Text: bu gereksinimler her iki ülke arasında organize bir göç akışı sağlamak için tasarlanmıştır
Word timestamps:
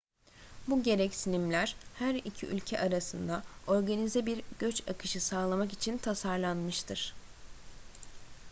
bu 0.67 0.83
gereksinimler 0.83 1.75
her 1.95 2.15
iki 2.15 2.45
ülke 2.45 2.79
arasında 2.79 3.43
organize 3.67 4.25
bir 4.25 4.43
göç 4.59 4.87
akışı 4.87 5.21
sağlamak 5.21 5.73
için 5.73 5.97
tasarlanmıştır 5.97 7.15